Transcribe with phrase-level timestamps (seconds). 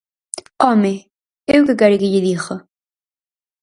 [0.65, 0.93] ¡Home!,
[1.53, 2.55] ¿eu que quere que lle diga?